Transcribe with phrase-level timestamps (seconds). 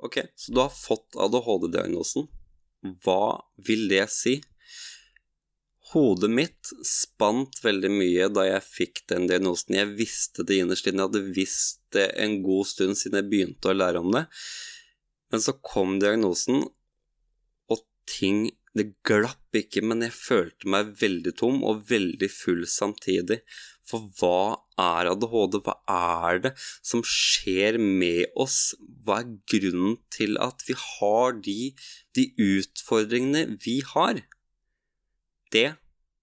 [0.00, 2.28] Ok, så du har fått ADHD-diagnosen.
[3.04, 4.38] Hva vil det si?
[5.90, 9.76] Hodet mitt spant veldig mye da jeg fikk den diagnosen.
[9.76, 13.72] Jeg visste det innerst inne, jeg hadde visst det en god stund siden jeg begynte
[13.72, 14.24] å lære om det.
[15.30, 16.62] Men så kom diagnosen,
[17.70, 23.40] og ting Det glapp ikke, men jeg følte meg veldig tom og veldig full samtidig.
[23.90, 25.58] For hva er ADHD?
[25.66, 28.76] Hva er det som skjer med oss?
[29.02, 31.58] Hva er grunnen til at vi har de,
[32.14, 34.22] de utfordringene vi har?
[35.50, 35.72] Det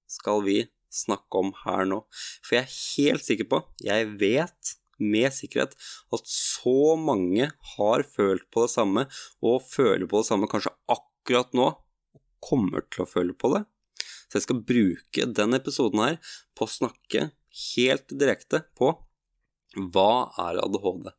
[0.07, 0.62] skal vi
[0.93, 2.02] snakke om her nå.
[2.45, 5.76] For jeg er helt sikker på, jeg vet med sikkerhet
[6.16, 9.04] at så mange har følt på det samme,
[9.43, 11.70] og føler på det samme kanskje akkurat nå,
[12.44, 13.64] kommer til å føle på det.
[14.27, 16.18] Så jeg skal bruke denne episoden her
[16.58, 17.30] på å snakke
[17.76, 18.94] helt direkte på
[19.77, 21.12] hva er ADHD?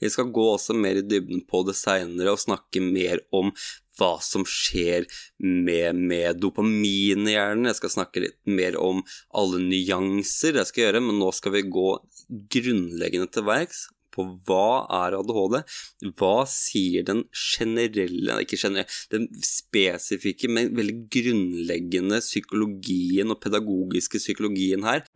[0.00, 3.50] Jeg skal gå også mer i dybden på det seinere og snakke mer om
[3.96, 5.06] hva som skjer
[5.40, 7.68] med, med dopamin i hjernen.
[7.70, 9.02] Jeg skal snakke litt mer om
[9.36, 11.90] alle nyanser jeg skal gjøre, men nå skal vi gå
[12.56, 15.58] grunnleggende til verks på hva er ADHD,
[16.16, 24.88] hva sier den generelle, ikke generelle, den spesifikke, men veldig grunnleggende psykologien og pedagogiske psykologien
[24.88, 25.06] her.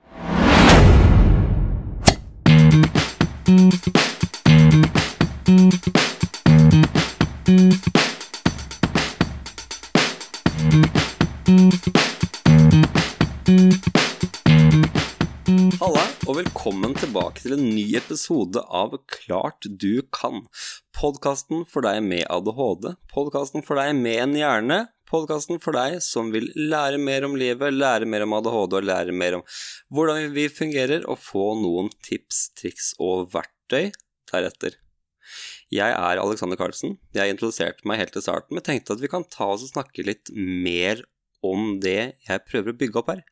[16.30, 20.44] Og velkommen tilbake til en ny episode av Klart du kan.
[20.94, 24.78] Podkasten for deg med ADHD, podkasten for deg med en hjerne,
[25.10, 29.16] podkasten for deg som vil lære mer om livet, lære mer om ADHD og lære
[29.16, 29.44] mer om
[29.90, 33.90] hvordan vi fungerer, og få noen tips, triks og verktøy
[34.30, 34.78] deretter.
[35.74, 37.00] Jeg er Alexander Karlsen.
[37.16, 40.06] Jeg introduserte meg helt til starten, men tenkte at vi kan ta oss og snakke
[40.06, 41.02] litt mer
[41.42, 43.24] om det jeg prøver å bygge opp her.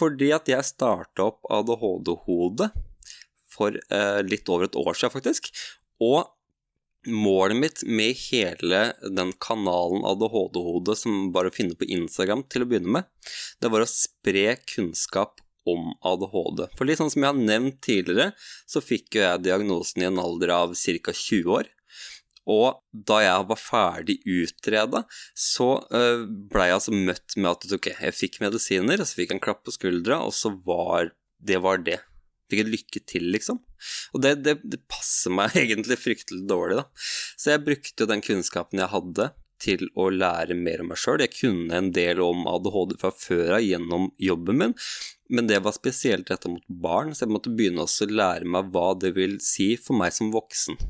[0.00, 2.70] Fordi at jeg starta opp ADHD-hodet
[3.50, 5.50] for eh, litt over et år siden, faktisk.
[6.00, 6.24] Og
[7.08, 8.80] målet mitt med hele
[9.16, 13.08] den kanalen ADHD-hodet som bare å finne på Instagram til å begynne med,
[13.60, 16.66] det var å spre kunnskap om ADHD.
[16.76, 18.32] For litt sånn som jeg har nevnt tidligere,
[18.68, 21.14] så fikk jo jeg diagnosen i en alder av ca.
[21.14, 21.70] 20 år.
[22.50, 25.04] Og da jeg var ferdig utreda,
[25.38, 29.30] så uh, blei jeg altså møtt med at ok, jeg fikk medisiner, og så fikk
[29.30, 32.00] jeg en klapp på skuldra, og så var det var det.
[32.50, 33.60] Fikk et lykke til, liksom.
[34.14, 37.06] Og det, det, det passer meg egentlig fryktelig dårlig, da.
[37.38, 39.30] Så jeg brukte jo den kunnskapen jeg hadde,
[39.62, 41.22] til å lære mer om meg sjøl.
[41.24, 44.76] Jeg kunne en del om ADHD fra før av gjennom jobben min,
[45.30, 48.88] men det var spesielt retta mot barn, så jeg måtte begynne å lære meg hva
[48.98, 50.80] det vil si for meg som voksen.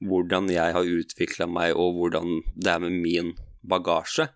[0.00, 4.30] Hvordan jeg har utvikla meg, og hvordan det er med min bagasje.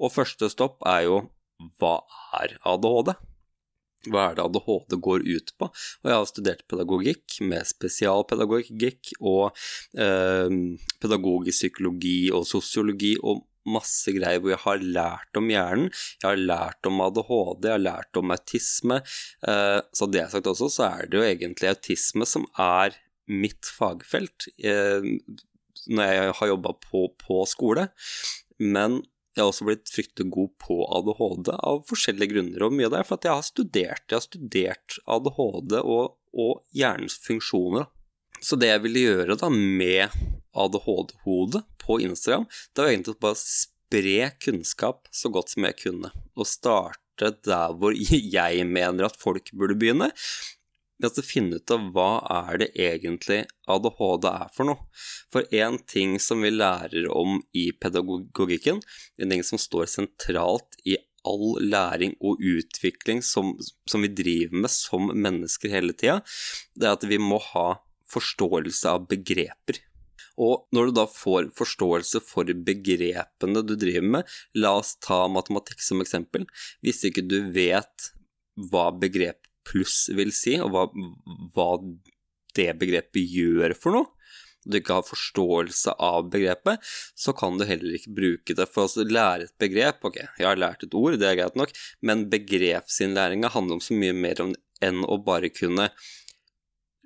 [0.00, 1.18] Og første stopp er jo
[1.76, 1.98] hva
[2.40, 3.12] er ADHD?
[4.08, 5.68] Hva er det ADHD går ut på?
[5.68, 9.50] Og jeg har studert pedagogikk med spesialpedagogikk og
[9.98, 10.56] eh,
[11.02, 15.90] pedagogisk psykologi og sosiologi og masse greier hvor jeg har lært om hjernen,
[16.22, 19.00] jeg har lært om ADHD, jeg har lært om autisme.
[19.44, 22.96] Eh, så det er sagt også, så er det jo egentlig autisme som er
[23.30, 25.04] mitt fagfelt eh,
[25.90, 27.88] når jeg har jobba på, på skole.
[28.60, 29.02] Men
[29.40, 33.00] jeg har også blitt fryktelig god på ADHD av forskjellige grunner, og mye av det
[33.00, 34.04] er for at jeg har studert.
[34.04, 37.88] Jeg har studert ADHD og, og hjernens funksjoner.
[38.40, 40.12] Så det jeg ville gjøre da med
[40.56, 46.12] ADHD-hodet på Instagram, det var egentlig bare å spre kunnskap så godt som jeg kunne,
[46.36, 47.96] og starte der hvor
[48.36, 50.10] jeg mener at folk burde begynne.
[51.00, 52.08] Altså finne ut av hva
[52.44, 54.88] er det egentlig ADHD er for noe.
[55.32, 58.82] For én ting som vi lærer om i pedagogikken,
[59.20, 63.52] en ting som står sentralt i all læring og utvikling som,
[63.88, 66.20] som vi driver med som mennesker hele tida,
[66.76, 67.68] det er at vi må ha
[68.10, 69.80] forståelse av begreper.
[70.40, 75.82] Og når du da får forståelse for begrepene du driver med, la oss ta matematikk
[75.84, 76.46] som eksempel.
[76.84, 78.10] Hvis ikke du vet
[78.70, 80.86] hva begrep pluss vil si, og hva,
[81.54, 81.70] hva
[82.58, 84.10] det begrepet gjør for noe,
[84.64, 86.82] du ikke har forståelse av begrepet,
[87.16, 88.66] så kan du heller ikke bruke det.
[88.68, 91.72] For å lære et begrep, ok, jeg har lært et ord, det er greit nok,
[92.04, 95.88] men begrepsinnlæringa handler om så mye mer enn å bare kunne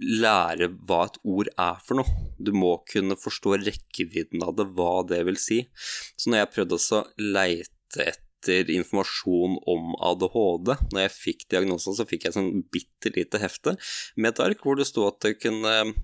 [0.03, 2.27] lære hva et ord er for noe.
[2.43, 5.63] Du må kunne forstå rekkevidden av det, hva det vil si.
[6.19, 12.07] Så når jeg prøvde å leite etter informasjon om ADHD, når jeg fikk diagnosen, så
[12.09, 13.77] fikk jeg sånn bitte lite hefte
[14.17, 15.95] med et ark hvor det sto at jeg kunne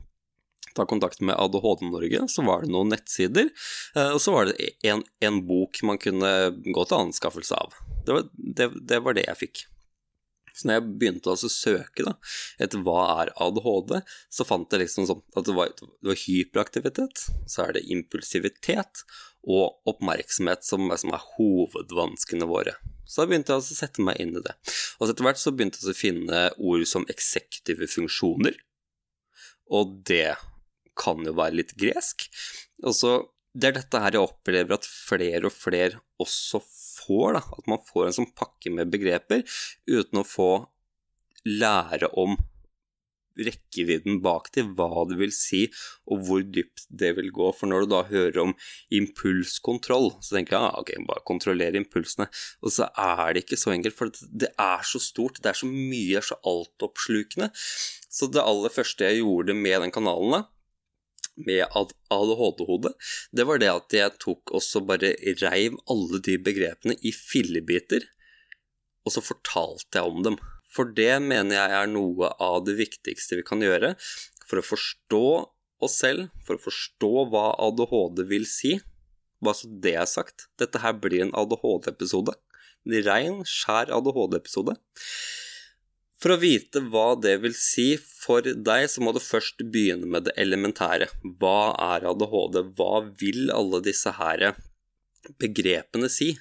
[0.75, 3.51] ta kontakt med ADHD Norge, så var det noen nettsider,
[3.97, 6.31] eh, og så var det en, en bok man kunne
[6.63, 7.75] gå til anskaffelse av.
[8.07, 9.65] Det var det, det var det, jeg fikk.
[10.55, 12.15] Så når jeg begynte å søke da,
[12.63, 13.97] etter hva er ADHD,
[14.33, 19.05] så fant jeg liksom sånn at det var, det var, hyperaktivitet, så er det impulsivitet
[19.49, 22.77] og oppmerksomhet som, som er hovedvanskene våre.
[23.09, 24.55] Så da begynte jeg å sette meg inn i det.
[25.01, 28.59] Og etter hvert så begynte jeg å finne ord som eksektive funksjoner,
[29.71, 30.35] og det
[30.99, 32.27] kan jo være litt gresk.
[32.85, 33.13] Og så
[33.51, 36.61] det er dette her jeg opplever at flere og flere også
[37.01, 37.43] får, da.
[37.59, 39.45] At man får en sånn pakke med begreper
[39.91, 40.53] uten å få
[41.49, 42.37] lære om
[43.41, 45.63] rekkevidden bak til, hva det vil si,
[46.11, 47.51] og hvor dypt det vil gå.
[47.57, 48.55] For når du da hører om
[48.97, 52.29] impulskontroll, så tenker jeg ah, ok, bare kontrollere impulsene.
[52.65, 55.71] Og så er det ikke så enkelt, for det er så stort, det er så
[55.71, 57.51] mye, det er så altoppslukende.
[58.11, 60.43] Så det aller første jeg gjorde med den kanalen, da,
[61.39, 62.95] med ADHD-hodet,
[63.33, 68.05] det var det at jeg tok og så bare reiv alle de begrepene i fillebiter,
[69.07, 70.37] og så fortalte jeg om dem.
[70.71, 73.95] For det mener jeg er noe av det viktigste vi kan gjøre
[74.47, 75.25] for å forstå
[75.81, 78.77] oss selv, for å forstå hva ADHD vil si.
[79.41, 82.37] Bare så det er sagt, dette her blir en ADHD-episode.
[82.85, 84.77] En rein, skjær ADHD-episode.
[86.21, 90.29] For å vite hva det vil si for deg, så må du først begynne med
[90.29, 91.09] det elementære.
[91.41, 92.61] Hva er ADHD?
[92.77, 94.51] Hva vil alle disse her
[95.41, 96.35] begrepene si?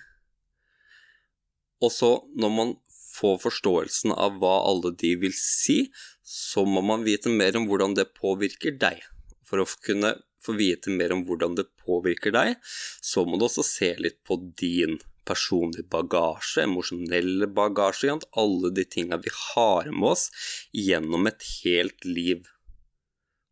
[1.80, 2.74] Og så, når man
[3.16, 5.86] får forståelsen av hva alle de vil si,
[6.28, 9.00] så må man vite mer om hvordan det påvirker deg.
[9.48, 12.60] For å kunne få vite mer om hvordan det påvirker deg,
[13.02, 19.20] så må du også se litt på din personlig bagasje, emosjonell bagasje, alle de tinga
[19.24, 20.30] vi har med oss
[20.76, 22.46] gjennom et helt liv.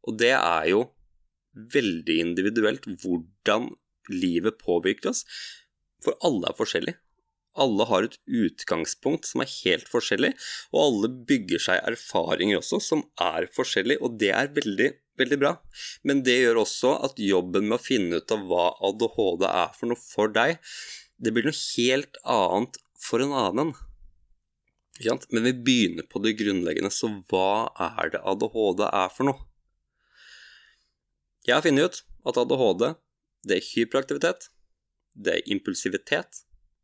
[0.07, 0.85] Og det er jo
[1.73, 3.71] veldig individuelt hvordan
[4.13, 5.25] livet påvirker oss,
[6.03, 6.99] for alle er forskjellige.
[7.57, 10.29] Alle har et utgangspunkt som er helt forskjellig,
[10.75, 15.55] og alle bygger seg erfaringer også som er forskjellige, og det er veldig, veldig bra.
[16.05, 19.89] Men det gjør også at jobben med å finne ut av hva ADHD er for
[19.89, 20.61] noe for deg,
[21.17, 23.73] det blir noe helt annet for en annen.
[25.29, 29.39] Men vi begynner på det grunnleggende, så hva er det ADHD er for noe?
[31.47, 31.97] Jeg har funnet ut
[32.27, 32.83] at ADHD
[33.47, 34.41] det er hyperaktivitet,
[35.15, 36.31] det er impulsivitet,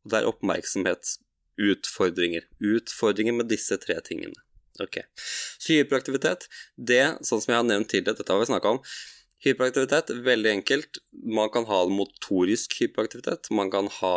[0.05, 2.43] og det er oppmerksomhetsutfordringer.
[2.63, 4.39] Utfordringer med disse tre tingene.
[4.81, 4.95] Ok.
[5.17, 6.41] Så hyperaktivitet,
[6.77, 8.81] det, sånn som jeg har nevnt tidligere, dette har vi snakka om,
[9.43, 10.97] Hyperaktivitet, veldig enkelt.
[11.23, 13.51] Man kan ha motorisk hyperaktivitet.
[13.51, 14.15] Man kan ha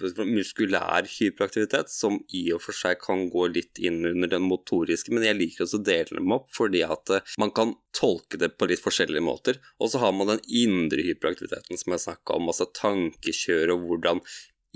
[0.00, 5.24] muskulær hyperaktivitet, som i og for seg kan gå litt inn under den motoriske, men
[5.24, 8.68] jeg liker også å dele dem opp fordi at eh, man kan tolke det på
[8.68, 9.60] litt forskjellige måter.
[9.80, 14.20] Og så har man den indre hyperaktiviteten som jeg snakka om, altså tankekjør og hvordan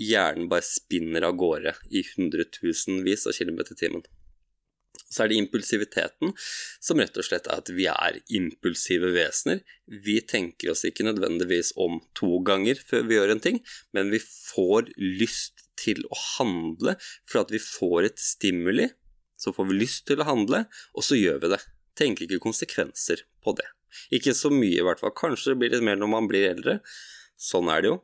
[0.01, 4.05] hjernen bare spinner av gårde i hundretusenvis av kilometer i timen
[5.11, 6.31] så er det impulsiviteten,
[6.79, 9.59] som rett og slett er at vi er impulsive vesener.
[9.85, 13.59] Vi tenker oss ikke nødvendigvis om to ganger før vi gjør en ting,
[13.95, 16.95] men vi får lyst til å handle
[17.27, 18.89] for at vi får et stimuli.
[19.41, 20.65] Så får vi lyst til å handle,
[20.95, 21.61] og så gjør vi det.
[21.97, 23.67] Tenker ikke konsekvenser på det.
[24.15, 25.13] Ikke så mye, i hvert fall.
[25.17, 26.77] Kanskje det blir litt mer når man blir eldre.
[27.41, 27.97] Sånn er det jo.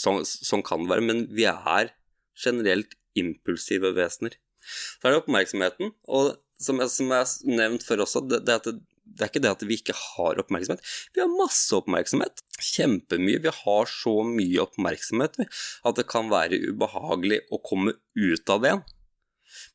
[0.00, 1.04] Sånn, sånn kan det være.
[1.06, 1.92] Men vi er
[2.40, 4.38] generelt impulsive vesener.
[4.62, 9.24] Så er det oppmerksomheten, og som jeg, har nevnt før også, det, det, det, det,
[9.24, 10.82] er ikke det at vi ikke har oppmerksomhet.
[11.14, 12.44] Vi har masse oppmerksomhet.
[12.62, 13.42] Kjempemye.
[13.42, 18.72] Vi har så mye oppmerksomhet at det kan være ubehagelig å komme ut av det
[18.72, 18.84] igjen.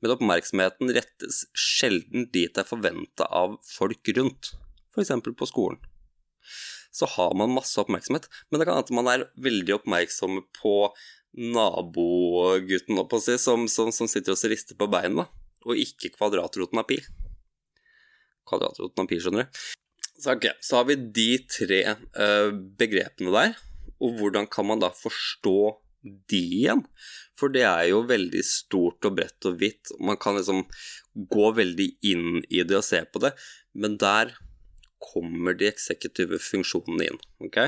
[0.01, 4.53] Men oppmerksomheten rettes sjelden dit det er forventa av folk rundt,
[4.93, 5.13] f.eks.
[5.27, 5.79] på skolen.
[6.93, 10.73] Så har man masse oppmerksomhet, men det kan hende man er veldig oppmerksom på
[11.37, 15.27] nabogutten oppå si, som, som, som, sitter og rister på beina,
[15.67, 16.99] og ikke kvadratroten av pi.
[18.47, 19.59] Kvadratroten av pi, skjønner du.
[20.17, 23.57] Så, okay, så har vi de tre uh, begrepene der,
[24.01, 25.59] og hvordan kan man da forstå
[26.31, 26.83] de igjen?
[27.37, 30.65] For det er jo veldig stort og bredt og hvitt, og man kan liksom
[31.29, 33.35] gå veldig inn i det og se på det,
[33.77, 34.33] men der
[35.01, 37.19] kommer de eksekutive funksjonene inn.
[37.45, 37.59] ok?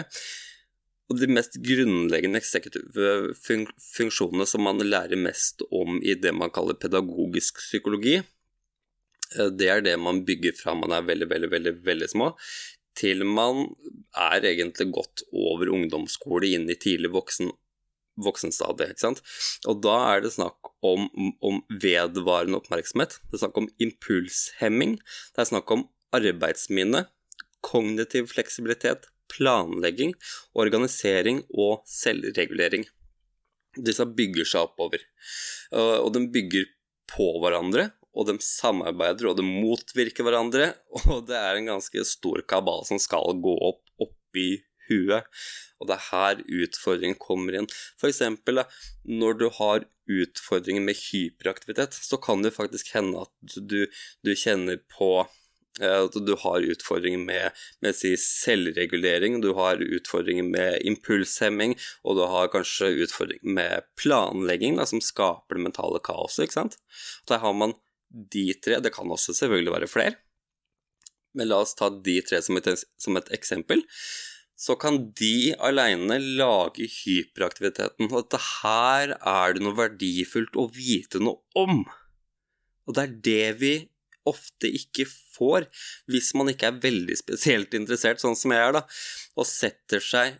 [1.10, 6.54] Og de mest grunnleggende eksekutive fun funksjonene som man lærer mest om i det man
[6.54, 11.74] kaller pedagogisk psykologi, eh, det er det man bygger fra man er veldig, veldig, veldig,
[11.88, 12.30] veldig små,
[13.00, 13.66] til man
[14.18, 17.52] er egentlig godt over ungdomsskole, inn i tidlig voksen,
[18.20, 18.94] voksenstadiet.
[18.94, 19.22] ikke sant?
[19.66, 21.08] Og da er det snakk om,
[21.42, 23.18] om vedvarende oppmerksomhet.
[23.30, 24.98] Det er snakk om impulshemming.
[25.34, 27.08] Det er snakk om arbeidsminne,
[27.66, 30.16] kognitiv fleksibilitet, planlegging,
[30.58, 32.86] organisering og selvregulering.
[33.78, 35.04] Disse bygger seg oppover,
[35.72, 36.70] og de bygger
[37.10, 40.74] på hverandre, og de samarbeider, og de motvirker hverandre,
[41.14, 44.50] og det er en ganske stor kabal som skal gå opp oppi
[44.90, 45.28] huet.
[45.80, 47.70] Og det er her utfordringen kommer inn.
[48.04, 48.64] Eksempel
[49.06, 53.86] når du har utfordringer med hyperaktivitet, så kan det faktisk hende at du,
[54.26, 55.39] du kjenner på Eh,
[55.80, 62.52] du har utfordringer med, med si, selvregulering, du har utfordringer med impulshemming, og du har
[62.54, 66.46] kanskje utfordringer med planlegging, da, som skaper det mentale kaoset.
[66.48, 66.80] ikke sant?
[67.30, 67.78] Der har man
[68.10, 70.18] de tre, det kan også selvfølgelig være flere,
[71.38, 72.68] men la oss ta de tre som et,
[72.98, 73.84] som et eksempel.
[74.60, 81.22] Så kan de aleine lage hyperaktiviteten, og dette her er det noe verdifullt å vite
[81.24, 81.86] noe om.
[82.90, 83.74] Og det er det vi
[84.28, 85.68] ofte ikke får
[86.12, 88.84] hvis man ikke er veldig spesielt interessert, sånn som jeg er, da,
[89.40, 90.40] og setter seg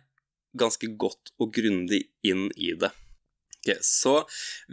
[0.58, 2.90] ganske godt og grundig inn i det.
[3.60, 4.22] Okay, så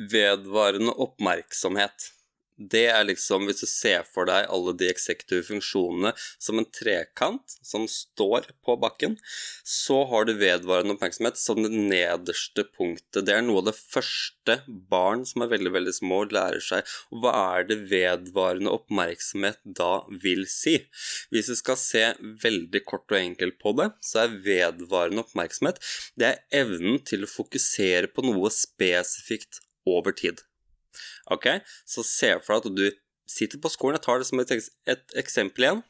[0.09, 2.11] vedvarende oppmerksomhet.
[2.57, 7.57] Det er liksom, hvis du ser for deg alle de eksektive funksjonene som en trekant
[7.61, 9.17] som står på bakken,
[9.61, 13.23] så har du vedvarende oppmerksomhet som det nederste punktet.
[13.27, 14.59] Det er noe av det første
[14.89, 16.97] barn som er veldig, veldig små, lærer seg.
[17.13, 20.79] Og hva er det vedvarende oppmerksomhet da vil si?
[21.33, 22.03] Hvis vi skal se
[22.43, 25.81] veldig kort og enkelt på det, så er vedvarende oppmerksomhet
[26.17, 30.41] det er evnen til å fokusere på noe spesifikt over tid.
[31.33, 31.47] Ok,
[31.85, 32.87] Så se for deg at du
[33.27, 33.97] sitter på skolen.
[33.97, 34.53] Jeg tar det som et,
[34.87, 35.83] et eksempel igjen.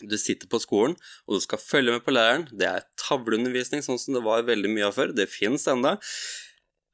[0.00, 0.94] Du sitter på skolen,
[1.28, 2.46] og du skal følge med på læreren.
[2.52, 5.12] Det er tavleundervisning, sånn som det var veldig mye av før.
[5.16, 5.96] Det fins ennå.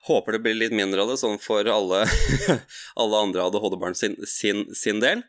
[0.07, 2.05] Håper det blir litt mindre av det, sånn for alle,
[3.03, 5.23] alle andre ADHD-barn sin, sin, sin del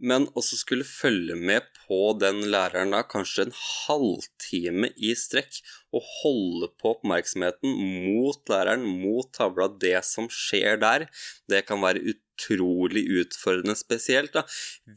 [0.00, 5.60] men også skulle følge med på den læreren da kanskje en halvtime i strekk,
[5.94, 7.74] og holde på oppmerksomheten
[8.06, 11.08] mot læreren, mot tavla, det som skjer der,
[11.50, 14.44] det kan være utrolig utfordrende, spesielt da,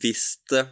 [0.02, 0.68] hvis det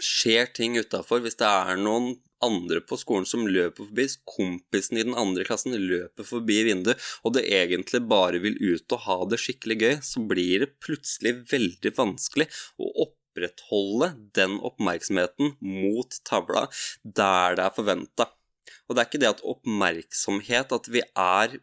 [0.00, 5.04] skjer ting utafor, hvis det er noen andre på skolen som løper forbi, kompisen i
[5.06, 9.40] den andre klassen løper forbi vinduet, og det egentlig bare vil ut og ha det
[9.42, 12.48] skikkelig gøy, så blir det plutselig veldig vanskelig
[12.82, 16.68] å opp opprettholde den oppmerksomheten mot tavla
[17.02, 18.28] der det er forventa.
[18.86, 21.60] Og det er ikke det at oppmerksomhet, at vi er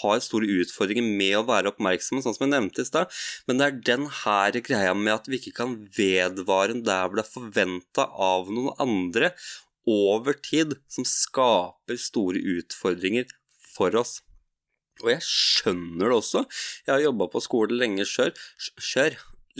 [0.00, 3.10] har store utfordringer med å være oppmerksomme, sånn som jeg nevnte i stad,
[3.44, 7.24] men det er den her greia med at vi ikke kan vedvare der hvor det
[7.26, 9.34] er forventa av noen andre
[9.84, 13.28] over tid, som skaper store utfordringer
[13.74, 14.22] for oss.
[15.02, 16.44] Og jeg skjønner det også.
[16.86, 18.32] Jeg har jobba på skole lenge sjøl,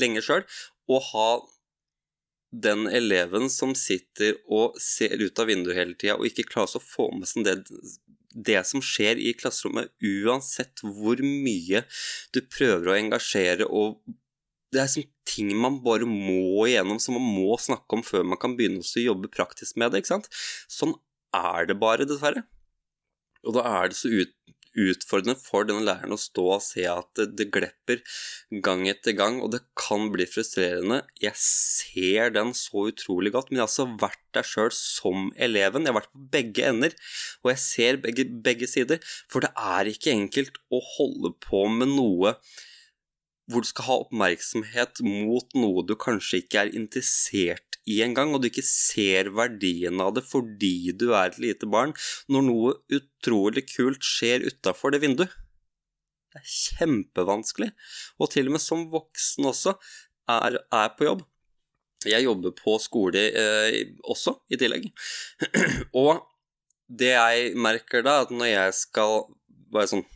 [0.01, 0.47] lenge sjøl,
[0.91, 1.29] å ha
[2.55, 6.85] den eleven som sitter og ser ut av vinduet hele tida og ikke klarer å
[6.85, 7.57] få med seg det,
[8.35, 11.83] det som skjer i klasserommet, uansett hvor mye
[12.35, 13.99] du prøver å engasjere og
[14.75, 18.41] det er sånne ting man bare må igjennom, som man må snakke om før man
[18.43, 20.03] kan begynne å jobbe praktisk med det.
[20.03, 20.27] ikke sant?
[20.67, 20.97] Sånn
[21.35, 22.43] er det bare, dessverre.
[23.47, 24.35] Og da er det så ut,
[24.75, 28.03] utfordrende for denne læreren å stå og se at det, glepper
[28.65, 31.03] gang etter gang, og det kan bli frustrerende.
[31.23, 35.87] Jeg ser den så utrolig godt, men jeg har også vært der sjøl som eleven.
[35.87, 36.99] Jeg har vært på begge ender,
[37.45, 39.03] og jeg ser begge, begge sider.
[39.31, 42.39] For det er ikke enkelt å holde på med noe
[43.51, 48.43] hvor du skal ha oppmerksomhet mot noe du kanskje ikke er interessert i engang, og
[48.43, 51.95] du ikke ser verdien av det fordi du er et lite barn,
[52.33, 55.33] når noe utrolig kult skjer utafor det vinduet.
[56.35, 57.71] Det er kjempevanskelig,
[58.19, 59.77] og til og med som voksen også
[60.33, 61.23] er, er på jobb.
[62.05, 63.77] Jeg jobber på skole eh,
[64.11, 64.91] også, i tillegg.
[66.05, 66.25] og
[66.89, 69.25] det jeg merker da, at når jeg skal
[69.75, 70.07] være sånn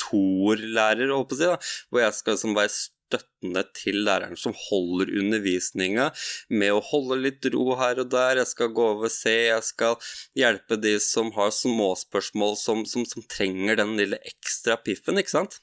[0.00, 1.58] Tor-lærer, holdt på å si, da,
[1.92, 2.72] hvor jeg skal liksom være
[3.10, 6.10] støttende til læreren som holder undervisninga,
[6.48, 8.40] med å holde litt ro her og der.
[8.40, 9.98] Jeg skal gå over og se, jeg skal
[10.38, 15.60] hjelpe de som har småspørsmål som, som, som trenger den lille ekstra piffen, ikke sant?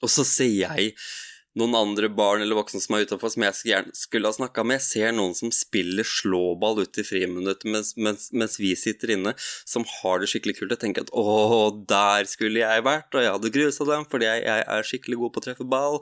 [0.00, 0.94] Og så ser jeg
[1.58, 4.78] noen andre barn eller voksne som er utafor, som jeg gjerne skulle ha snakka med.
[4.78, 9.34] Jeg ser noen som spiller slåball ute i friminuttet mens, mens, mens, vi sitter inne,
[9.68, 10.76] som har det skikkelig kult.
[10.76, 11.24] Jeg tenker at å,
[11.90, 15.34] der skulle jeg vært, og jeg hadde grusa dem fordi jeg, jeg, er skikkelig god
[15.34, 16.00] på å treffe ball.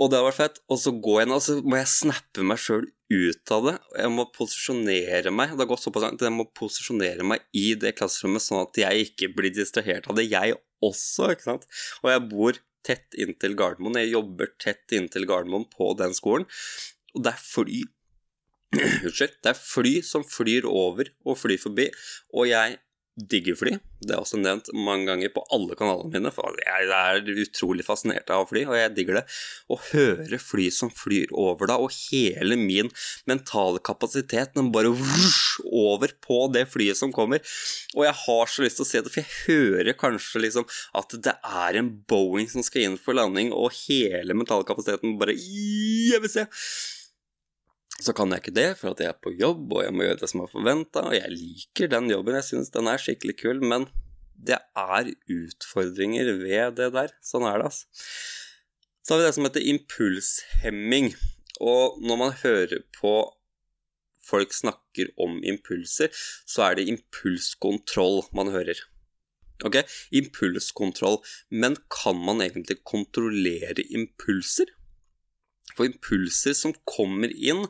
[0.00, 0.62] Og det har vært fett.
[0.72, 3.76] Og så går jeg inn, og så må jeg snappe meg sjøl ut av det.
[3.98, 7.92] Jeg må posisjonere meg det har gått såpass langt, jeg må posisjonere meg i det
[7.98, 11.32] klasserommet sånn at jeg ikke blir distrahert av det, jeg også.
[11.34, 11.66] ikke sant?
[12.04, 13.98] Og jeg bor tett inntil Gardermoen.
[14.00, 16.46] Jeg jobber tett inntil Gardermoen på den skolen.
[17.14, 17.80] Og det er fly
[19.06, 19.40] Unnskyld.
[19.42, 21.88] Det er fly som flyr over og flyr forbi,
[22.30, 22.78] og jeg
[23.28, 23.76] digger fly.
[24.00, 28.30] Det er også nevnt mange ganger på alle kanalene mine, for jeg er utrolig fascinert
[28.32, 29.24] av fly, og jeg digger det.
[29.68, 32.88] Å høre fly som flyr over da, og hele min
[33.28, 37.44] mentale kapasitet, den bare vush, over på det flyet som kommer.
[37.96, 41.18] Og jeg har så lyst til å se det, for jeg hører kanskje liksom at
[41.26, 46.32] det er en Boeing som skal inn for landing, og hele mentalkapasiteten bare Jeg vil
[46.32, 46.48] se!
[48.00, 50.20] Så kan jeg ikke det, for at jeg er på jobb, og jeg må gjøre
[50.22, 53.60] det som er forventa, og jeg liker den jobben, jeg syns den er skikkelig kul,
[53.60, 53.88] men
[54.40, 57.12] det er utfordringer ved det der.
[57.24, 58.06] Sånn er det, altså.
[59.04, 61.12] Så har vi det som heter impulshemming,
[61.60, 63.14] og når man hører på
[64.30, 66.12] folk snakker om impulser,
[66.48, 68.80] så er det impulskontroll man hører.
[69.66, 69.82] Ok,
[70.16, 71.18] impulskontroll,
[71.52, 74.70] men kan man egentlig kontrollere impulser?
[75.76, 77.66] For impulser som kommer inn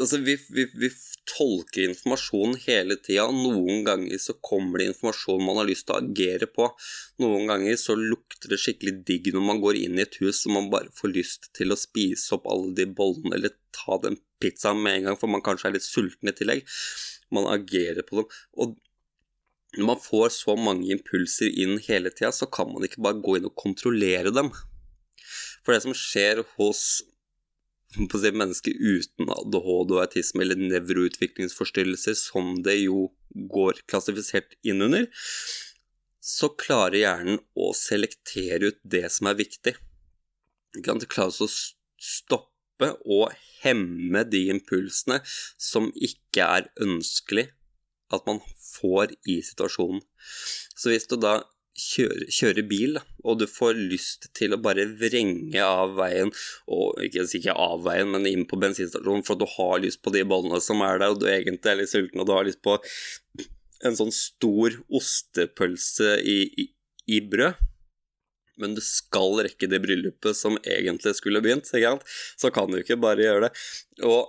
[0.00, 0.88] Altså, vi, vi, vi
[1.28, 3.26] tolker informasjonen hele tida.
[3.28, 6.70] Noen ganger så kommer det informasjon man har lyst til å agere på.
[7.20, 10.56] Noen ganger så lukter det skikkelig digg når man går inn i et hus og
[10.56, 14.80] man bare får lyst til å spise opp alle de bollene eller ta den pizzaen
[14.82, 16.64] med en gang, for man kanskje er litt sulten i tillegg.
[17.36, 18.40] Man agerer på dem.
[18.64, 18.74] Og
[19.76, 23.38] når man får så mange impulser inn hele tida, så kan man ikke bare gå
[23.38, 24.50] inn og kontrollere dem.
[25.62, 26.82] For det som skjer hos
[27.92, 33.10] si, mennesker uten ADHD og autisme eller nevroutviklingsforstyrrelser, som det jo
[33.52, 35.08] går klassifisert inn under,
[36.22, 39.74] så klarer hjernen å selektere ut det som er viktig.
[40.72, 45.20] Det klarer å stoppe og hemme de impulsene
[45.60, 47.50] som ikke er ønskelig
[48.12, 50.02] at man får i situasjonen.
[50.76, 51.40] Så hvis du da
[51.78, 56.32] kjøre, kjøre bil, og du får lyst til å bare vrenge av veien,
[56.68, 60.12] og ikke ikke av veien, men inn på bensinstasjonen, for at du har lyst på
[60.14, 62.62] de bollene som er der, og du egentlig er litt sulten, og du har lyst
[62.64, 62.78] på
[63.82, 66.68] en sånn stor ostepølse i, i,
[67.16, 67.58] i brød,
[68.62, 73.24] men du skal rekke det bryllupet som egentlig skulle begynt, så kan du ikke bare
[73.24, 73.52] gjøre det.
[74.06, 74.28] Og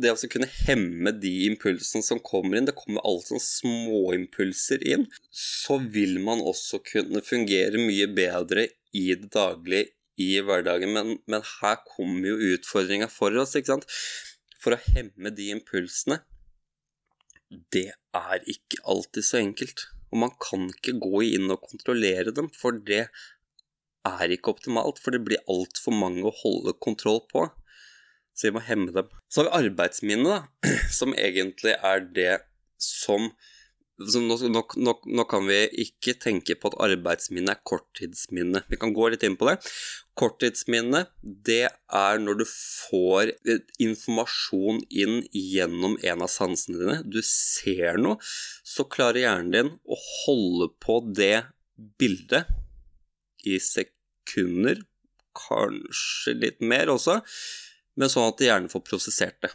[0.00, 5.06] det å kunne hemme de impulsene som kommer inn, det kommer alle sånne småimpulser inn,
[5.30, 10.92] så vil man også kunne fungere mye bedre i det daglige, i hverdagen.
[10.94, 13.88] Men, men her kommer jo utfordringa for oss, ikke sant.
[14.62, 16.20] For å hemme de impulsene,
[17.74, 19.86] det er ikke alltid så enkelt.
[20.10, 23.06] Og man kan ikke gå inn og kontrollere dem, for det
[24.06, 24.98] er ikke optimalt.
[25.02, 27.46] For det blir altfor mange å holde kontroll på
[28.34, 29.10] så vi må hemme dem.
[29.30, 32.32] Så har vi arbeidsminnet, da, som egentlig er det
[32.82, 33.30] som
[33.94, 38.64] nå, nå, nå, nå, kan vi ikke tenke på at arbeidsminne er korttidsminne.
[38.66, 39.54] Vi kan gå litt inn på det.
[40.18, 43.30] Korttidsminne, det er når du får
[43.82, 46.98] informasjon inn gjennom en av sansene dine.
[47.06, 48.18] Du ser noe,
[48.66, 51.46] så klarer hjernen din å holde på det
[51.98, 52.50] bildet
[53.46, 54.82] i sekunder,
[55.34, 57.20] kanskje litt mer også,
[58.00, 59.52] men sånn at hjernen får prosessert det.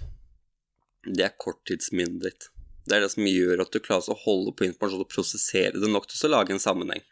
[1.07, 2.49] Det er korttidsminnet ditt.
[2.89, 5.91] Det er det som gjør at du klarer å holde på informasjon og prosessere det
[5.91, 7.03] nok til å lage en sammenheng.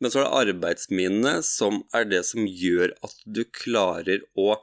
[0.00, 4.56] Men så er det arbeidsminnet som er det som gjør at du klarer å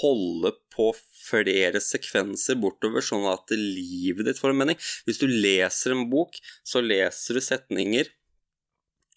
[0.00, 0.90] holde på
[1.26, 4.78] flere sekvenser bortover, sånn at livet ditt får en mening.
[5.06, 8.10] Hvis du leser en bok, så leser du setninger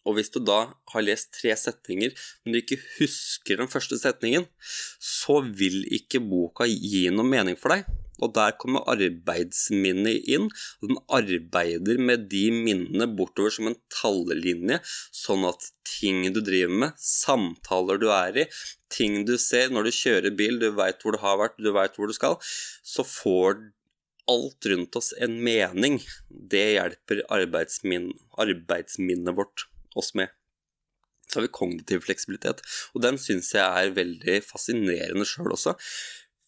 [0.08, 0.60] og hvis du da
[0.94, 4.48] har lest tre setninger, men du ikke husker den første setningen,
[5.00, 7.88] så vil ikke boka gi noe mening for deg.
[8.20, 10.50] Og der kommer arbeidsminnet inn,
[10.82, 14.82] og den arbeider med de minnene bortover som en tallelinje,
[15.16, 18.48] sånn at ting du driver med, samtaler du er i,
[18.92, 21.96] ting du ser når du kjører bil, du veit hvor du har vært, du veit
[21.96, 22.36] hvor du skal,
[22.84, 23.62] så får
[24.30, 26.00] alt rundt oss en mening.
[26.30, 30.34] Det hjelper arbeidsmin arbeidsminnet vårt oss med.
[31.30, 32.64] Så har vi kognitiv fleksibilitet,
[32.96, 35.76] og den syns jeg er veldig fascinerende sjøl også.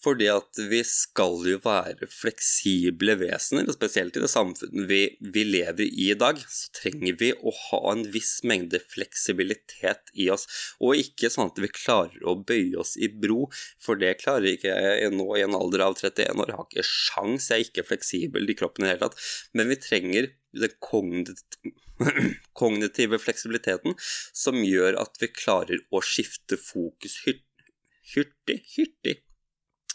[0.01, 5.43] Fordi at vi skal jo være fleksible vesener, og spesielt i det samfunnet vi, vi,
[5.45, 10.47] lever i i dag, så trenger vi å ha en viss mengde fleksibilitet i oss.
[10.82, 13.45] Og ikke sånn at vi klarer å bøye oss i bro,
[13.82, 16.49] for det klarer ikke jeg nå i en alder av 31 år.
[16.49, 19.32] Jeg har ikke sjans, jeg er ikke fleksibel i kroppen i det hele tatt.
[19.54, 21.77] Men vi trenger den kognitive
[23.26, 29.20] fleksibiliteten som gjør at vi klarer å skifte fokus hurtig, hurtig,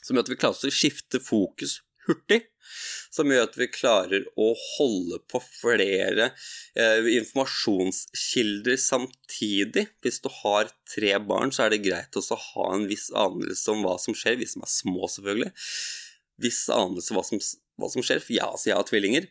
[0.03, 2.43] som gjør at vi klarer å skifte fokus hurtig,
[3.11, 6.31] som gjør at vi klarer å holde på flere
[6.79, 9.87] eh, informasjonskilder samtidig.
[10.05, 13.85] Hvis du har tre barn, så er det greit å ha en viss anelse om
[13.87, 15.53] hva som skjer, hvis de er små, selvfølgelig.
[16.43, 17.43] Viss anelse hva som,
[17.81, 18.23] hva som skjer.
[18.23, 19.31] For ja, altså jeg har tvillinger.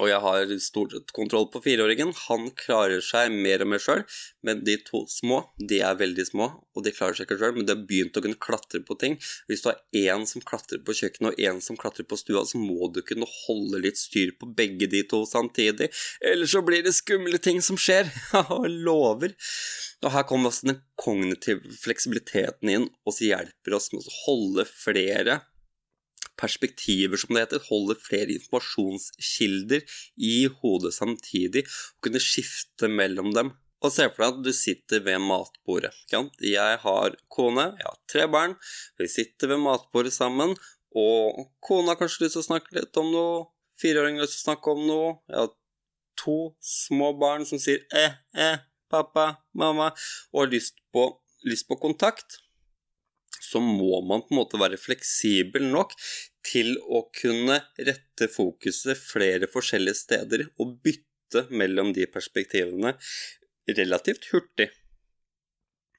[0.00, 2.14] Og jeg har stort kontroll på fireåringen.
[2.30, 4.04] Han klarer seg mer og mer sjøl,
[4.46, 7.68] men de to små de er veldig små, og de klarer seg ikke sjøl, men
[7.68, 9.18] de har begynt å kunne klatre på ting.
[9.50, 12.60] Hvis du har én som klatrer på kjøkkenet og én som klatrer på stua, så
[12.60, 15.90] må du kunne holde litt styr på begge de to samtidig,
[16.24, 18.08] ellers så blir det skumle ting som skjer.
[18.32, 19.36] Jeg lover.
[20.02, 24.66] Og her kommer også den kognitive fleksibiliteten inn, og så hjelper oss med å holde
[24.72, 25.42] flere
[26.40, 29.84] perspektiver, som det heter, holde flere informasjonskilder
[30.16, 33.52] i hodet samtidig, og kunne skifte mellom dem.
[33.82, 35.90] Og se for deg at du sitter ved matbordet.
[36.12, 38.54] Jeg har kone, jeg har tre barn,
[39.00, 40.54] vi sitter ved matbordet sammen,
[40.94, 43.48] og kona har kanskje lyst til å snakke litt om noe,
[43.80, 45.50] fireåringen har lyst til å snakke om noe, jeg har
[46.22, 49.90] to små barn som sier eh, eh, pappa, mamma,
[50.30, 51.08] og har lyst på,
[51.48, 52.38] lyst på kontakt
[53.42, 55.96] så må man på en måte være fleksibel nok
[56.46, 62.94] til å kunne rette fokuset flere forskjellige steder og bytte mellom de perspektivene
[63.70, 64.70] relativt hurtig.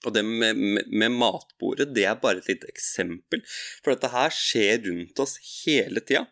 [0.03, 3.43] Og det med, med, med, matbordet, det er bare et lite eksempel,
[3.83, 6.25] for dette her skjer rundt oss hele tida.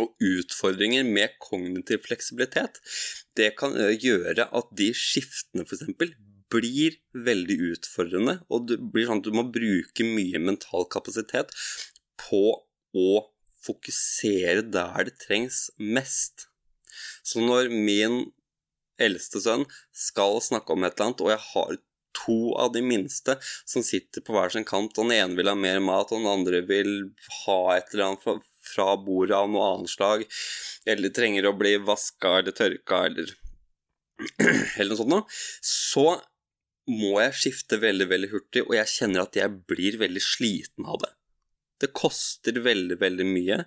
[0.00, 2.80] Og utfordringer med kognitiv fleksibilitet,
[3.36, 5.84] det kan gjøre at de skiftene f.eks
[6.52, 11.52] blir veldig utfordrende, og det blir sånn at du må bruke mye mental kapasitet
[12.20, 12.42] på
[12.96, 13.10] å
[13.66, 16.46] fokusere der det trengs mest.
[17.26, 18.26] Så når min
[19.02, 21.78] eldste sønn skal snakke om et eller annet, og jeg har
[22.16, 23.36] to av de minste
[23.68, 26.30] som sitter på hver sin kant, og den ene vil ha mer mat, og den
[26.30, 26.92] andre vil
[27.42, 30.24] ha et eller annet fra, bordet av noe annet slag,
[30.88, 33.34] eller trenger å bli vaska eller tørka eller
[34.78, 35.26] eller noe sånt noe,
[35.60, 36.06] så
[36.90, 41.00] må jeg skifte veldig, veldig hurtig, og jeg kjenner at jeg blir veldig sliten av
[41.02, 41.12] det.
[41.82, 43.58] Det koster veldig, veldig mye,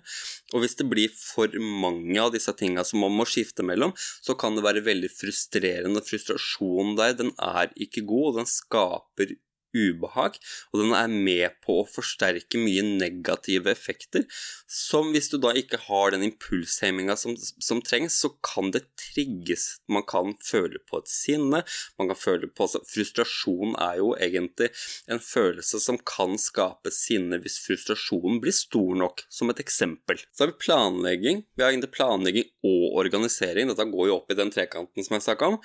[0.50, 4.34] og hvis det blir for mange av disse tinga som man må skifte mellom, så
[4.38, 6.02] kan det være veldig frustrerende.
[6.02, 9.36] Frustrasjonen der, den er ikke god, og den skaper
[9.76, 10.38] ubehag,
[10.72, 14.26] og den er med på å forsterke mye negative effekter,
[14.66, 19.80] som hvis du da ikke har den impulshemminga som, som, trengs, så kan det trigges.
[19.90, 21.62] Man kan føle på et sinne,
[21.98, 24.70] man kan føle på Frustrasjon er jo egentlig
[25.10, 30.20] en følelse som kan skape sinne hvis frustrasjonen blir stor nok, som et eksempel.
[30.32, 31.44] Så har vi planlegging.
[31.56, 33.70] Vi har egentlig planlegging og organisering.
[33.70, 35.60] Dette går jo opp i den trekanten som jeg snakka om.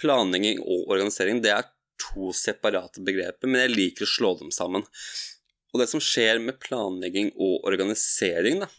[0.00, 1.68] Planlegging og organisering, det er
[2.00, 4.86] to separate begreper, men jeg liker å slå dem sammen.
[5.70, 8.70] Og det som skjer med planlegging og organisering, da,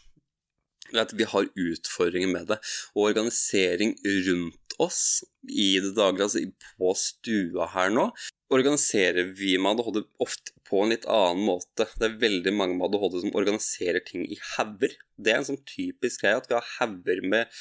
[0.92, 2.58] er at vi har utfordringer med det.
[2.92, 3.94] Og organisering
[4.26, 8.10] rundt oss i det daglige, altså på stua her nå,
[8.52, 11.84] organiserer vi med ADHD ofte på en litt annen måte.
[12.00, 14.94] Det er veldig mange med ADHD som organiserer ting i hauger.
[15.20, 17.52] Det er en sånn typisk greie at vi har hauger med,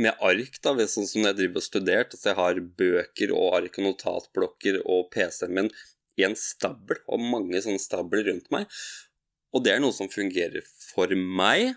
[0.00, 2.16] med, ark, da, sånn som jeg driver og studert.
[2.16, 5.70] At jeg har bøker og ark og notatblokker og PC-en min
[6.16, 8.70] i en stabel, og mange sånne stabler rundt meg.
[9.54, 11.74] Og det er noe som fungerer for meg,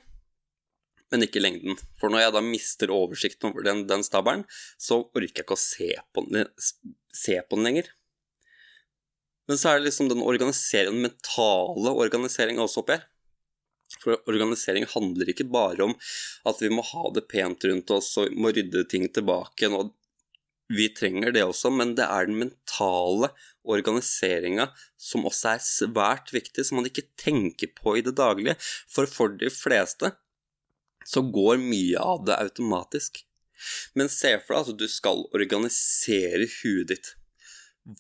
[1.11, 1.77] men ikke lengden.
[1.99, 4.47] For når jeg da mister oversikten over den, den stabelen,
[4.79, 6.47] så orker jeg ikke å se på den,
[7.11, 7.91] se på den lenger.
[9.47, 13.05] Men så er det liksom den organiseringen, mentale organiseringa også oppi her.
[14.03, 15.93] For organisering handler ikke bare om
[16.49, 19.69] at vi må ha det pent rundt oss og må rydde ting tilbake.
[19.71, 19.93] og
[20.67, 23.29] vi trenger det også, men det er den mentale
[23.63, 24.67] organiseringa
[24.99, 28.57] som også er svært viktig, som man ikke tenker på i det daglige.
[28.91, 30.11] For for de fleste
[31.07, 33.23] så går mye av det automatisk.
[33.95, 37.13] Men se for deg at du skal organisere huet ditt.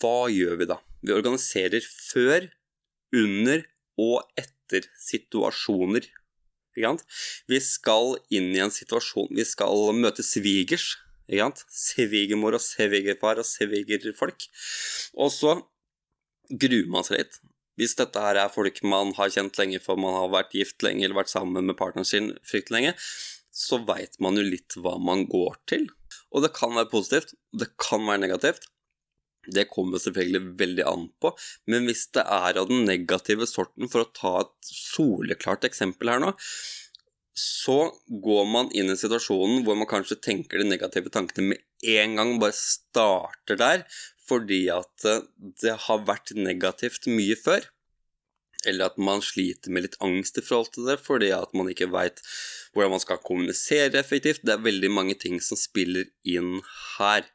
[0.01, 0.81] Hva gjør vi da?
[1.05, 2.47] Vi organiserer før,
[3.15, 3.63] under
[3.97, 6.07] og etter situasjoner.
[6.77, 10.95] Vi skal inn i en situasjon Vi skal møte svigers.
[11.27, 14.45] Svigermor og svigerfar og svigerfolk.
[15.17, 15.55] Og så
[16.47, 17.39] gruer man seg litt.
[17.77, 21.03] Hvis dette her er folk man har kjent lenge for man har vært gift lenge
[21.05, 22.93] eller vært sammen med partneren sin fryktelig lenge,
[23.53, 25.85] så veit man jo litt hva man går til.
[26.33, 28.65] Og det kan være positivt, det kan være negativt.
[29.53, 31.31] Det kommer selvfølgelig veldig an på,
[31.71, 36.23] men hvis det er av den negative sorten, for å ta et soleklart eksempel her
[36.23, 36.33] nå,
[37.37, 42.15] så går man inn i situasjonen hvor man kanskje tenker de negative tankene med en
[42.17, 43.83] gang, bare starter der,
[44.27, 45.05] fordi at
[45.61, 47.69] det har vært negativt mye før.
[48.65, 51.89] eller at man sliter med litt angst i forhold til det fordi at man ikke
[51.93, 52.21] veit
[52.73, 54.43] hvordan man skal kommunisere effektivt.
[54.43, 56.61] Det er veldig mange ting som spiller inn
[56.97, 57.25] her.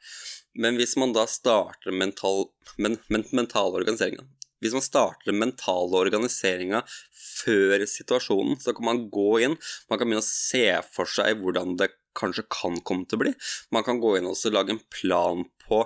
[0.54, 4.26] Men hvis man da starter mental, men, men, mentale organiseringa
[4.60, 6.82] Hvis man starter den mentale organiseringa
[7.42, 9.56] før situasjonen, så kan man gå inn,
[9.90, 13.32] man kan begynne å se for seg hvordan det kanskje kan komme til å bli.
[13.74, 15.80] Man kan gå inn og lage en plan på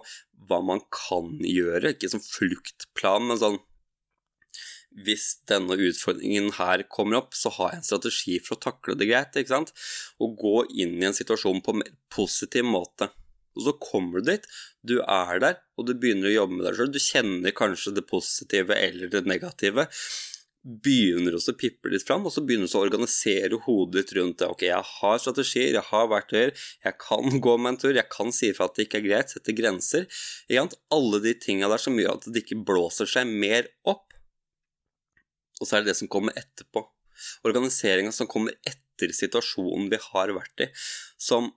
[0.46, 3.58] hva man kan gjøre, ikke som fluktplan, men sånn
[5.06, 9.10] hvis denne utfordringen her kommer opp, så har jeg en strategi for å takle det
[9.10, 9.36] greit.
[9.36, 9.72] ikke sant?
[10.20, 13.10] Og gå inn i en situasjon på en mer positiv måte.
[13.56, 14.46] Og så kommer du dit,
[14.86, 16.94] du er der, og du begynner å jobbe med deg sjøl.
[16.94, 19.86] Du kjenner kanskje det positive eller det negative.
[20.66, 24.40] Begynner også å pippe litt fram, og så begynner du å organisere hodet ditt rundt
[24.42, 24.50] det.
[24.50, 28.34] Ok, jeg har strategier, jeg har verktøyer, jeg kan gå med en tur, jeg kan
[28.34, 30.08] si ifra at det ikke er greit, sette grenser.
[30.94, 34.06] Alle de tinga der som gjør at det ikke blåser seg mer opp
[35.60, 36.82] og så er det det som kommer etterpå.
[37.48, 40.68] Organiseringa som kommer etter situasjonen vi har vært i,
[41.16, 41.52] som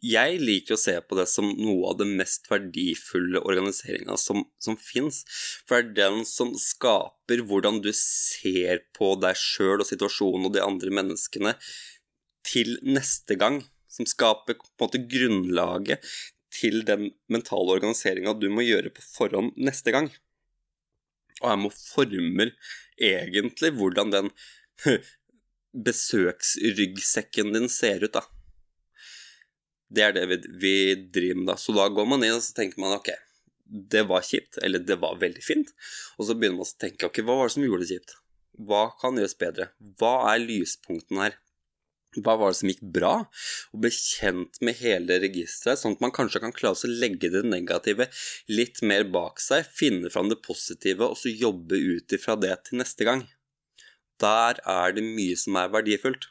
[0.00, 4.78] jeg liker å se på det som noe av det mest verdifulle organiseringa som, som
[4.80, 5.22] fins.
[5.68, 10.56] For det er den som skaper hvordan du ser på deg sjøl og situasjonen og
[10.56, 11.54] de andre menneskene
[12.48, 13.60] til neste gang.
[13.90, 16.04] Som skaper på en måte grunnlaget
[16.54, 20.08] til den mentale organiseringa du må gjøre på forhånd neste gang.
[21.40, 22.52] Og jeg må former
[23.00, 24.32] egentlig hvordan den
[25.86, 28.24] besøksryggsekken din ser ut, da.
[29.90, 30.74] Det er det vi, vi
[31.10, 31.58] driver med, da.
[31.58, 33.10] Så da går man inn og så tenker man ok,
[33.90, 35.70] det var kjipt, eller det var veldig fint.
[36.18, 38.16] Og så begynner man å tenke ok, hva var det som gjorde det kjipt?
[38.70, 39.70] Hva kan gjøres bedre?
[39.98, 41.38] Hva er lyspunkten her?
[42.18, 43.12] hva var det som gikk bra,
[43.70, 47.44] og bli kjent med hele registeret, sånn at man kanskje kan klare å legge det
[47.46, 48.08] negative
[48.50, 52.82] litt mer bak seg, finne fram det positive, og så jobbe ut ifra det til
[52.82, 53.24] neste gang.
[54.20, 56.28] Der er det mye som er verdifullt.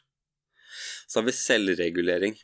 [1.08, 2.36] Så har vi selvregulering.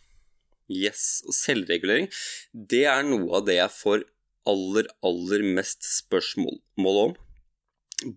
[0.72, 2.08] Yes, og selvregulering,
[2.50, 4.04] det er noe av det jeg får
[4.50, 7.16] aller, aller mest spørsmål om.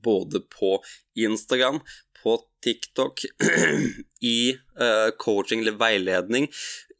[0.04, 0.78] Både på
[1.16, 1.80] Instagram,
[2.20, 2.36] på
[2.66, 3.24] TikTok,
[4.36, 4.40] i
[4.82, 6.50] uh, coaching eller veiledning.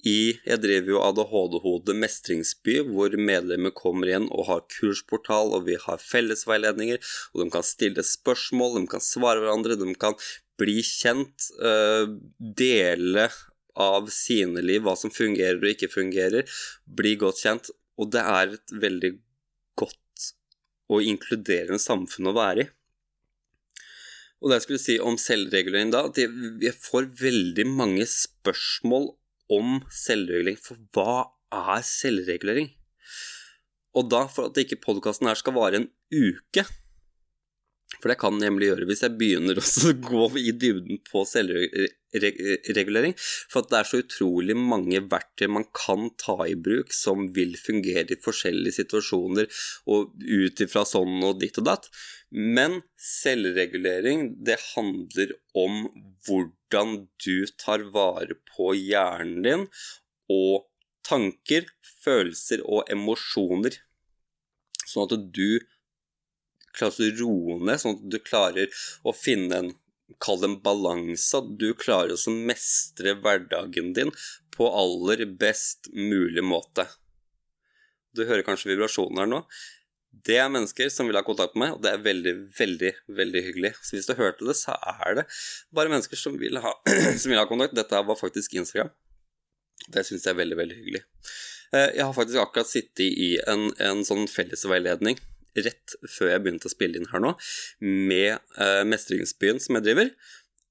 [0.08, 5.76] I, jeg driver jo ADHD-hode mestringsby, hvor medlemmer kommer inn og har kursportal, og vi
[5.82, 7.02] har fellesveiledninger,
[7.34, 10.16] og de kan stille spørsmål, de kan svare hverandre, de kan
[10.60, 12.08] bli kjent, uh,
[12.40, 13.28] dele
[13.77, 16.49] av sine liv, hva som fungerer og ikke fungerer,
[16.86, 17.71] bli godt kjent.
[17.99, 19.13] Og det er et veldig
[19.79, 20.29] godt
[20.89, 22.69] og inkluderende samfunn å være i.
[24.39, 29.12] Og det jeg skulle si om selvregulering da, at jeg får veldig mange spørsmål
[29.51, 30.60] om selvregulering.
[30.63, 32.71] For hva er selvregulering?
[33.99, 36.63] Og da, for at ikke podkasten her skal vare en uke,
[37.97, 43.15] for det kan nemlig gjøre hvis jeg begynner å gå i dybden på selvregulering.
[43.52, 48.15] For det er så utrolig mange verktøy man kan ta i bruk som vil fungere
[48.15, 49.49] i forskjellige situasjoner
[49.91, 51.89] og ut ifra sånn og ditt og datt.
[52.30, 55.88] Men selvregulering, det handler om
[56.28, 59.67] hvordan du tar vare på hjernen din
[60.30, 60.69] og
[61.10, 61.65] tanker,
[62.06, 63.82] følelser og emosjoner.
[64.86, 65.60] Sånn at du
[66.77, 69.71] klarer å roe sånn at du klarer å finne en
[70.17, 74.10] Kall det en balanse, at du klarer å mestre hverdagen din
[74.55, 76.88] på aller best mulig måte.
[78.17, 79.43] Du hører kanskje vibrasjonen her nå.
[80.25, 83.43] Det er mennesker som vil ha kontakt med meg, og det er veldig, veldig veldig
[83.45, 83.73] hyggelig.
[83.86, 84.73] Så hvis du hørte det, så
[85.05, 85.27] er det
[85.77, 86.73] bare mennesker som vil ha,
[87.21, 87.77] som vil ha kontakt.
[87.77, 88.89] Dette var faktisk Instagram.
[89.93, 91.03] Det syns jeg er veldig, veldig hyggelig.
[91.71, 95.21] Eh, jeg har faktisk akkurat sittet i en, en sånn fellesveiledning
[95.58, 97.34] rett før jeg begynte å spille inn her nå,
[97.82, 100.12] med uh, Mestringsbyen som jeg driver.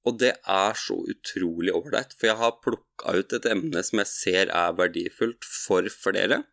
[0.07, 4.11] Og det er så utrolig ålreit, for jeg har plukka ut et emne som jeg
[4.11, 6.43] ser er verdifullt for flere.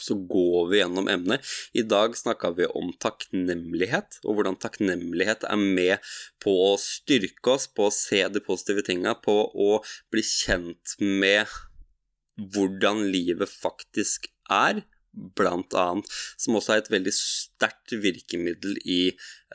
[0.00, 1.44] Så går vi gjennom emnet.
[1.76, 7.68] I dag snakka vi om takknemlighet, og hvordan takknemlighet er med på å styrke oss,
[7.68, 11.50] på å se de positive tinga, på å bli kjent med
[12.40, 16.06] hvordan livet faktisk er, blant annet,
[16.38, 19.00] som også er et veldig sterkt virkemiddel i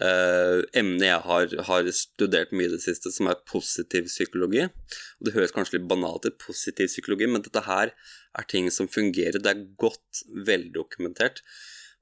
[0.02, 4.66] uh, emnet jeg har, har, studert mye i det siste, som er positiv psykologi.
[4.68, 7.94] Og Det høres kanskje litt banalt ut, positiv psykologi, men dette her
[8.36, 9.40] er ting som fungerer.
[9.40, 11.44] Det er godt veldokumentert.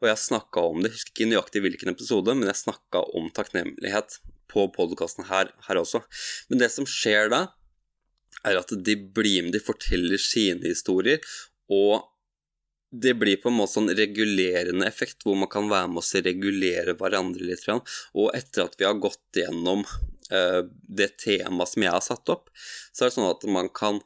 [0.01, 3.29] Og jeg snakka om det, jeg husker ikke nøyaktig hvilken episode, men jeg snakka om
[3.35, 4.17] takknemlighet
[4.51, 6.03] på podkasten her, her også.
[6.49, 7.45] Men det som skjer da,
[8.43, 11.23] er at de blir med, de forteller sine historier,
[11.71, 12.03] og
[12.93, 16.27] det blir på en måte sånn regulerende effekt, hvor man kan være med oss og
[16.27, 17.65] regulere hverandre litt.
[18.13, 22.51] Og etter at vi har gått gjennom uh, det temaet som jeg har satt opp,
[22.93, 24.01] så er det sånn at man kan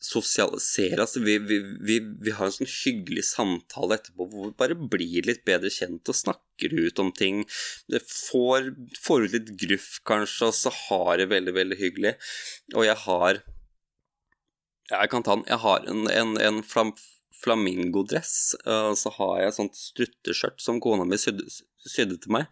[0.00, 1.02] sosialisere.
[1.02, 5.26] Altså vi, vi, vi, vi, har en sånn hyggelig samtale etterpå hvor vi bare blir
[5.28, 7.42] litt bedre kjent og snakker ut om ting.
[7.90, 8.72] Det får,
[9.02, 12.18] får ut litt gruff, kanskje, og så har det veldig, veldig hyggelig.
[12.76, 13.42] Og jeg har
[14.90, 15.46] Jeg kan ta den.
[15.46, 16.88] Jeg har en, en, en flam,
[17.44, 18.54] flamingodress.
[18.66, 21.46] Uh, så har jeg sånt strutteskjørt som kona mi sydde,
[21.88, 22.50] sydde til meg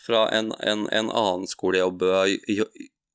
[0.00, 2.66] fra en, en, en annen skole jeg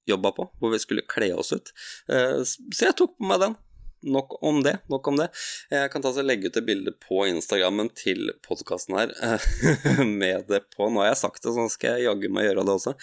[0.05, 1.71] jobba på, hvor vi skulle kle oss ut.
[2.11, 3.57] Uh, så jeg tok på meg den.
[4.05, 4.77] Nok om det.
[4.87, 5.31] nok om det.
[5.73, 9.13] Jeg kan ta og legge ut et bilde på Instagrammen til podkasten her
[10.21, 10.91] med det på.
[10.91, 12.93] Nå har jeg sagt det, så skal jeg jaggu meg gjøre det også.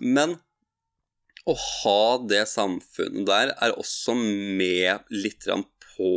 [0.00, 0.38] Men
[1.48, 5.48] å ha det samfunnet der er også med litt
[5.90, 6.10] på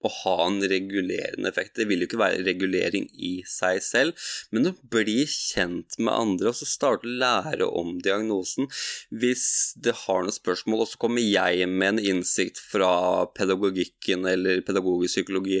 [0.00, 1.76] å ha en regulerende effekt.
[1.76, 6.52] Det vil jo ikke være regulering i seg selv, men å bli kjent med andre
[6.52, 8.70] og så starte å lære om diagnosen.
[9.10, 12.92] Hvis det har noen spørsmål, og så kommer jeg med en innsikt fra
[13.36, 15.60] pedagogikken eller pedagogisk psykologi,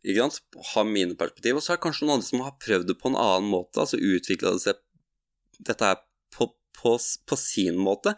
[0.00, 0.40] ikke sant?
[0.72, 3.10] har mine perspektiv, og så er det kanskje noen andre som har prøvd det på
[3.10, 4.80] en annen måte, altså utvikla det seg
[5.66, 5.98] dette er
[6.32, 6.46] på,
[6.78, 8.14] på, på sin måte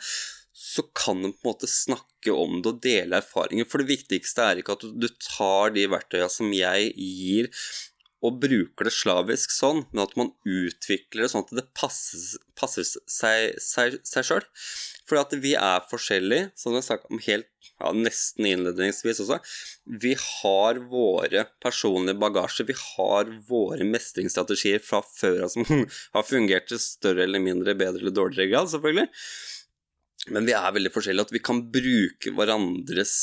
[0.72, 3.68] så kan en på en måte snakke om det og dele erfaringer.
[3.68, 7.50] For det viktigste er ikke at du tar de verktøyene som jeg gir,
[8.22, 12.86] og bruker det slavisk sånn, men at man utvikler det sånn at det passer, passer
[12.86, 14.46] seg, seg, seg sjøl.
[15.10, 17.50] For at vi er forskjellige, som jeg snakket om helt
[17.82, 19.40] ja, nesten innledningsvis også.
[20.02, 25.66] Vi har våre personlige bagasjer, vi har våre mestringsstrategier fra før av som
[26.14, 29.10] har fungert til større eller mindre, bedre eller dårligere grad, selvfølgelig.
[30.30, 33.16] Men vi er veldig forskjellige, at vi kan bruke hverandres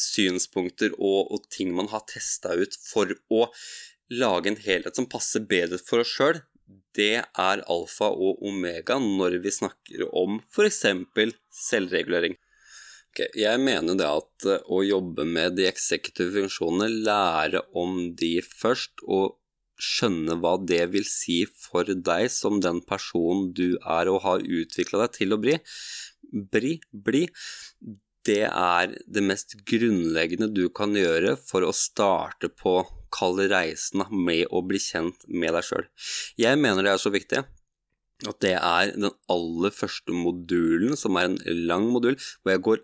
[0.00, 3.48] synspunkter og, og ting man har testa ut for å
[4.10, 6.40] lage en helhet som passer bedre for oss sjøl,
[6.94, 10.84] det er alfa og omega når vi snakker om f.eks.
[11.66, 12.36] selvregulering.
[13.10, 18.36] Okay, jeg mener det at eh, å jobbe med de eksekutive funksjonene, lære om de
[18.46, 19.40] først, og
[19.80, 25.06] skjønne hva det vil si for deg som den personen du er og har utvikla
[25.06, 25.56] deg til å bli,
[26.30, 27.26] bli, bli,
[28.28, 32.80] det er det mest grunnleggende du kan gjøre for å starte på
[33.14, 35.88] kall reisen med å bli kjent med deg sjøl.
[36.38, 37.42] Jeg mener det er så viktig
[38.28, 42.82] at det er den aller første modulen, som er en lang modul, hvor jeg går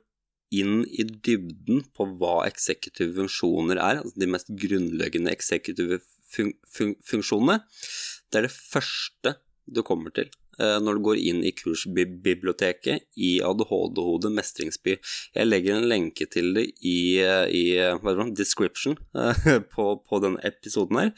[0.57, 6.01] inn i dybden på hva eksekutive funksjoner er, altså de mest grunnleggende eksekutive
[6.33, 7.61] fun fun funksjonene.
[8.31, 10.31] Det er det første du kommer til
[10.81, 14.97] når du går inn i kursbiblioteket i ADHD-hodet mestringsby.
[15.37, 20.43] Jeg legger en lenke til det i, eh, i det, description eh, på, på denne
[20.47, 21.13] episoden her.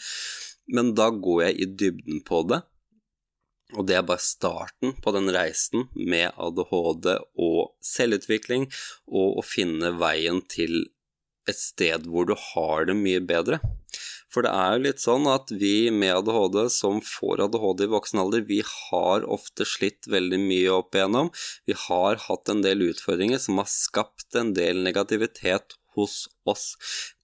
[0.69, 2.61] Men da går jeg i dybden på det,
[3.77, 7.09] og det er bare starten på den reisen med ADHD
[7.41, 8.69] og selvutvikling,
[9.09, 10.87] og å finne veien til
[11.49, 13.61] et sted hvor du har det mye bedre.
[14.33, 18.23] For det er jo litt sånn at vi med ADHD, som får ADHD i voksen
[18.23, 21.31] alder, vi har ofte slitt veldig mye opp igjennom.
[21.69, 26.75] Vi har hatt en del utfordringer som har skapt en del negativitet hos oss.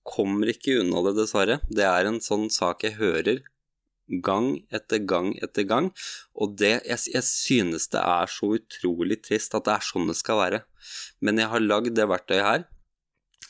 [0.04, 1.60] Kommer ikke unna det, dessverre.
[1.68, 3.44] Det er en sånn sak jeg hører
[4.24, 5.90] gang etter gang etter gang,
[6.36, 10.18] og det, jeg, jeg, synes det er så utrolig trist at det er sånn det
[10.18, 10.60] skal være.
[11.24, 12.66] Men jeg har lagd det verktøyet her,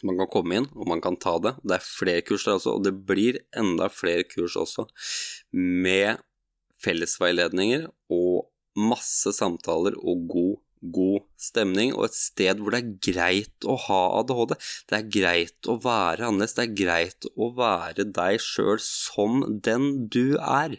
[0.04, 1.56] man kan komme inn, og man kan ta det.
[1.64, 4.86] Det er flere kurs der også, og det blir enda flere kurs også,
[5.52, 6.20] med
[6.84, 8.44] fellesveiledninger og
[8.76, 10.54] masse samtaler og god,
[10.94, 14.56] god stemning, og et sted hvor det er greit å ha ADHD.
[14.90, 20.08] Det er greit å være annerledes, det er greit å være deg sjøl som den
[20.12, 20.76] du er.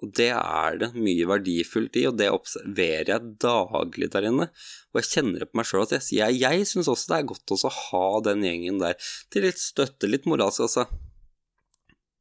[0.00, 4.46] Og det er det mye verdifullt i, og det observerer jeg daglig der inne.
[4.92, 7.28] Og jeg kjenner det på meg sjøl at jeg, jeg, jeg syns også det er
[7.34, 10.86] godt å ha den gjengen der til litt støtte, litt moralsk, altså.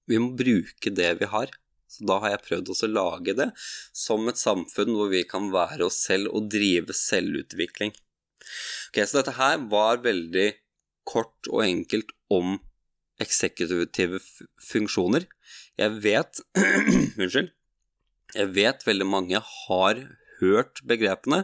[0.09, 1.53] Vi må bruke det vi har.
[1.89, 3.47] Så da har jeg prøvd også å lage det
[3.97, 7.95] som et samfunn hvor vi kan være oss selv og drive selvutvikling.
[8.89, 10.49] Ok, Så dette her var veldig
[11.09, 12.59] kort og enkelt om
[13.23, 14.21] eksekutive
[14.69, 15.25] funksjoner.
[15.79, 16.43] Jeg vet
[17.19, 17.49] Unnskyld.
[18.35, 20.01] Jeg vet veldig mange har
[20.39, 21.43] hørt begrepene.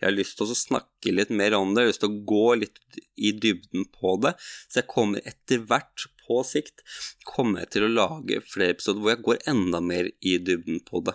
[0.00, 2.24] Jeg har lyst til å snakke litt mer om det, jeg har lyst til å
[2.28, 2.80] gå litt
[3.16, 4.34] i dybden på det.
[4.66, 6.82] Så jeg kommer etter hvert, på sikt,
[7.22, 11.04] kommer jeg til å lage flere episoder hvor jeg går enda mer i dybden på
[11.06, 11.14] det.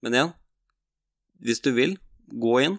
[0.00, 0.32] Men igjen,
[1.44, 1.98] hvis du vil,
[2.32, 2.78] gå inn,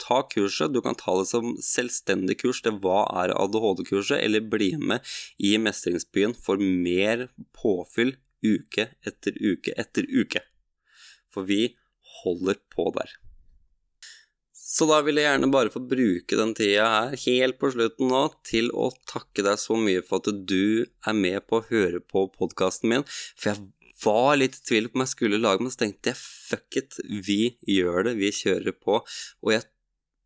[0.00, 0.72] ta kurset.
[0.72, 5.04] Du kan ta det som selvstendig kurs til Hva er ADHD-kurset, eller bli med
[5.38, 10.42] i Mestringsbyen for mer påfyll uke etter uke etter uke.
[11.34, 11.74] For vi
[12.22, 13.12] holder på der.
[14.74, 18.22] Så da vil jeg gjerne bare få bruke den tida her, helt på slutten nå,
[18.48, 22.24] til å takke deg så mye for at du er med på å høre på
[22.34, 23.04] podkasten min.
[23.38, 23.68] For jeg
[24.02, 26.98] var litt i tvil på om jeg skulle lage men så tenkte jeg fuck it,
[27.28, 28.98] vi gjør det, vi kjører på.
[29.44, 29.66] Og jeg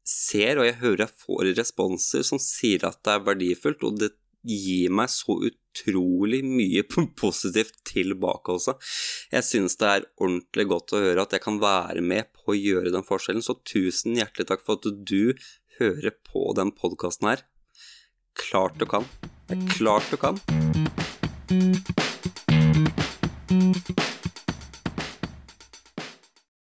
[0.08, 4.14] ser og jeg hører jeg får responser som sier at det er verdifullt, og det
[4.48, 6.84] gir meg så utrolig mye
[7.22, 8.76] positivt tilbake også.
[9.34, 12.58] Jeg synes det er ordentlig godt å høre at jeg kan være med på å
[12.58, 15.34] gjøre den forskjellen, så tusen hjertelig takk for at du
[15.78, 17.46] hører på den podkasten her.
[18.38, 19.08] Klart du kan.
[19.48, 20.38] Det er klart du kan.